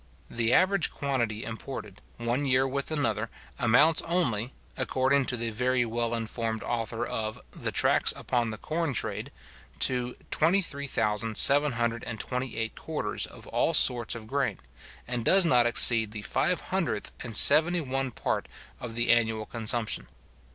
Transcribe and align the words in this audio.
The 0.31 0.51
average 0.51 0.89
quantity 0.89 1.43
imported, 1.43 2.01
one 2.17 2.47
year 2.47 2.67
with 2.67 2.89
another, 2.89 3.29
amounts 3.59 4.01
only, 4.01 4.51
according 4.75 5.25
to 5.25 5.37
the 5.37 5.51
very 5.51 5.85
well 5.85 6.15
informed 6.15 6.63
author 6.63 7.05
of 7.05 7.39
the 7.51 7.71
Tracts 7.71 8.11
upon 8.15 8.49
the 8.49 8.57
Corn 8.57 8.95
Trade, 8.95 9.31
to 9.81 10.15
23,728 10.31 12.75
quarters 12.75 13.27
of 13.27 13.45
all 13.49 13.75
sorts 13.75 14.15
of 14.15 14.25
grain, 14.25 14.57
and 15.07 15.23
does 15.23 15.45
not 15.45 15.67
exceed 15.67 16.09
the 16.13 16.23
five 16.23 16.59
hundredth 16.73 17.11
and 17.19 17.37
seventy 17.37 17.79
one 17.81 18.09
part 18.09 18.47
of 18.79 18.95
the 18.95 19.11
annual 19.11 19.45
consumption. 19.45 20.07